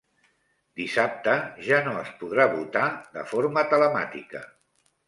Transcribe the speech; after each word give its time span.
Dissabte 0.79 1.35
ja 1.67 1.83
no 1.89 1.95
es 2.01 2.11
podrà 2.23 2.49
votar 2.57 2.89
de 3.21 3.29
forma 3.35 3.69
telemàtica. 3.77 4.45